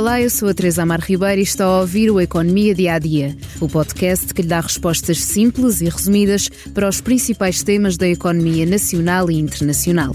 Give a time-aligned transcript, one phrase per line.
[0.00, 2.98] Olá, eu sou a Teresa Amar Ribeiro e está a ouvir o Economia Dia a
[2.98, 8.08] Dia, o podcast que lhe dá respostas simples e resumidas para os principais temas da
[8.08, 10.10] economia nacional e internacional.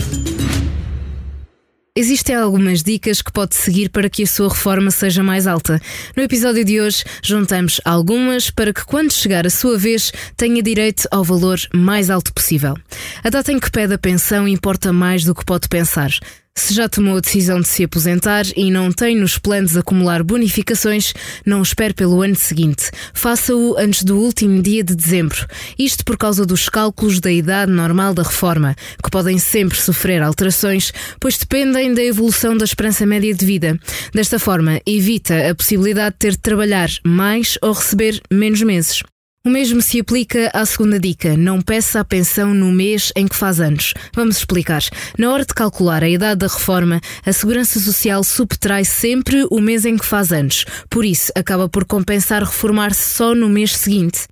[1.95, 5.79] Existem algumas dicas que pode seguir para que a sua reforma seja mais alta.
[6.17, 11.07] No episódio de hoje, juntamos algumas para que, quando chegar a sua vez, tenha direito
[11.11, 12.75] ao valor mais alto possível.
[13.23, 16.09] A data em que pede a pensão importa mais do que pode pensar.
[16.57, 21.13] Se já tomou a decisão de se aposentar e não tem nos planos acumular bonificações,
[21.45, 22.89] não espere pelo ano seguinte.
[23.13, 25.45] Faça-o antes do último dia de dezembro.
[25.77, 30.91] Isto por causa dos cálculos da idade normal da reforma, que podem sempre sofrer alterações,
[31.19, 33.79] pois dependem da evolução da esperança média de vida.
[34.11, 39.03] Desta forma, evita a possibilidade de ter de trabalhar mais ou receber menos meses.
[39.45, 43.35] O mesmo se aplica à segunda dica: não peça a pensão no mês em que
[43.35, 43.93] faz anos.
[44.11, 44.81] Vamos explicar.
[45.19, 49.85] Na hora de calcular a idade da reforma, a Segurança Social subtrai sempre o mês
[49.85, 50.65] em que faz anos.
[50.89, 54.25] Por isso, acaba por compensar reformar-se só no mês seguinte.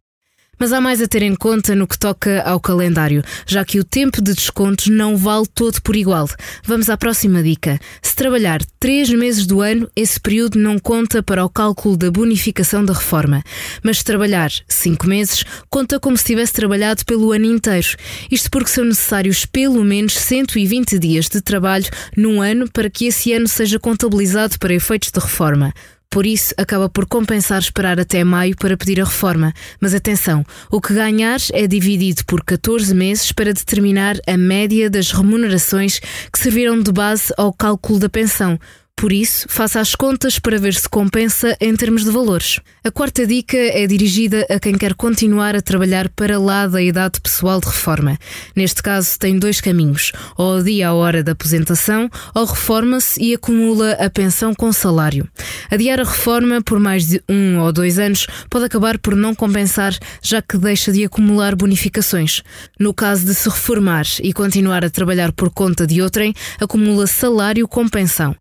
[0.59, 3.83] Mas há mais a ter em conta no que toca ao calendário, já que o
[3.83, 6.29] tempo de descontos não vale todo por igual.
[6.63, 7.79] Vamos à próxima dica.
[8.01, 12.85] Se trabalhar três meses do ano, esse período não conta para o cálculo da bonificação
[12.85, 13.43] da reforma.
[13.81, 17.87] Mas se trabalhar cinco meses, conta como se tivesse trabalhado pelo ano inteiro.
[18.31, 23.33] Isto porque são necessários pelo menos 120 dias de trabalho num ano para que esse
[23.33, 25.73] ano seja contabilizado para efeitos de reforma.
[26.13, 29.51] Por isso, acaba por compensar esperar até maio para pedir a reforma.
[29.81, 35.11] Mas atenção, o que ganhar é dividido por 14 meses para determinar a média das
[35.11, 35.97] remunerações
[36.31, 38.59] que serviram de base ao cálculo da pensão.
[39.03, 42.61] Por isso, faça as contas para ver se compensa em termos de valores.
[42.85, 47.19] A quarta dica é dirigida a quem quer continuar a trabalhar para lá da idade
[47.19, 48.17] pessoal de reforma.
[48.55, 53.91] Neste caso, tem dois caminhos: ou adia a hora da aposentação, ou reforma-se e acumula
[53.99, 55.27] a pensão com salário.
[55.69, 59.93] Adiar a reforma por mais de um ou dois anos pode acabar por não compensar,
[60.21, 62.41] já que deixa de acumular bonificações.
[62.79, 67.67] No caso de se reformar e continuar a trabalhar por conta de outrem, acumula salário
[67.67, 68.33] com pensão.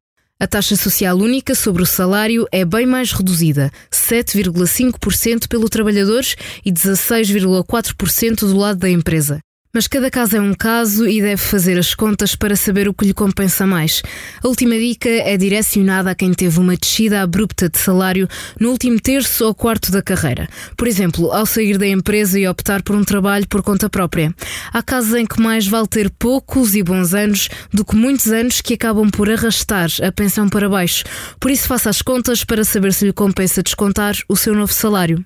[0.42, 6.24] A taxa social única sobre o salário é bem mais reduzida, 7,5% pelo trabalhador
[6.64, 9.38] e 16,4% do lado da empresa.
[9.74, 13.06] Mas cada caso é um caso e deve fazer as contas para saber o que
[13.06, 14.02] lhe compensa mais.
[14.44, 18.28] A última dica é direcionada a quem teve uma descida abrupta de salário
[18.60, 20.46] no último terço ou quarto da carreira.
[20.76, 24.34] Por exemplo, ao sair da empresa e optar por um trabalho por conta própria.
[24.70, 28.60] Há casos em que mais vale ter poucos e bons anos do que muitos anos
[28.60, 31.02] que acabam por arrastar a pensão para baixo.
[31.40, 35.24] Por isso, faça as contas para saber se lhe compensa descontar o seu novo salário.